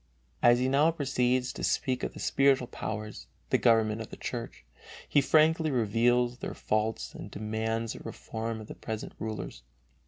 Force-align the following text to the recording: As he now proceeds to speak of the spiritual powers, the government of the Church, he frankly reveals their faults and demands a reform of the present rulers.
As 0.41 0.57
he 0.57 0.67
now 0.67 0.89
proceeds 0.89 1.53
to 1.53 1.63
speak 1.63 2.01
of 2.01 2.13
the 2.13 2.19
spiritual 2.19 2.65
powers, 2.65 3.27
the 3.51 3.59
government 3.59 4.01
of 4.01 4.09
the 4.09 4.17
Church, 4.17 4.65
he 5.07 5.21
frankly 5.21 5.69
reveals 5.69 6.39
their 6.39 6.55
faults 6.55 7.13
and 7.13 7.29
demands 7.29 7.93
a 7.93 7.99
reform 7.99 8.59
of 8.59 8.65
the 8.65 8.73
present 8.73 9.13
rulers. 9.19 9.61